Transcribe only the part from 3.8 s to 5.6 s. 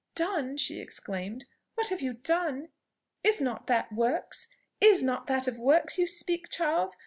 works? is not that of